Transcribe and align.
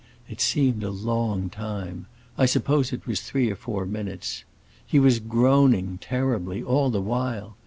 It 0.27 0.41
seemed 0.41 0.83
a 0.83 0.89
long 0.89 1.47
time; 1.51 2.07
I 2.35 2.47
suppose 2.47 2.91
it 2.91 3.05
was 3.05 3.21
three 3.21 3.51
or 3.51 3.55
four 3.55 3.85
minutes. 3.85 4.43
He 4.83 4.97
was 4.97 5.19
groaning, 5.19 5.99
terribly, 5.99 6.63
all 6.63 6.89
the 6.89 6.99
while. 7.01 7.55